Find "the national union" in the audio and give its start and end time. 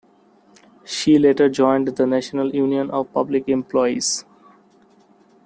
1.89-2.89